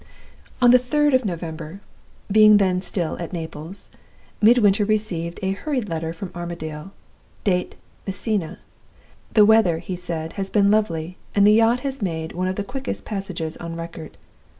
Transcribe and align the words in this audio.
"On 0.63 0.71
the 0.71 0.79
3d 0.79 1.13
of 1.13 1.25
November 1.25 1.79
being 2.31 2.57
then 2.57 2.81
still 2.81 3.19
at 3.21 3.31
Naples 3.33 3.91
Midwinter 4.41 4.83
received 4.83 5.39
a 5.43 5.51
hurried 5.51 5.89
letter 5.89 6.11
from 6.11 6.31
Armadale, 6.33 6.91
date 7.43 7.75
'Messina.' 8.07 8.57
'The 9.35 9.45
weather,' 9.45 9.77
he 9.77 9.95
said, 9.95 10.33
'had 10.33 10.51
been 10.51 10.71
lovely, 10.71 11.17
and 11.35 11.45
the 11.45 11.53
yacht 11.53 11.81
had 11.81 12.01
made 12.01 12.31
one 12.33 12.47
of 12.47 12.55
the 12.55 12.63
quickest 12.63 13.05
passages 13.05 13.57
on 13.57 13.75
record. 13.75 14.17